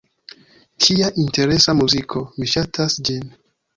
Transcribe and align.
Kia 0.85 1.11
interesa 1.23 1.75
muziko. 1.83 2.25
Mi 2.41 2.51
ŝatas 2.55 2.97
ĝin. 3.11 3.29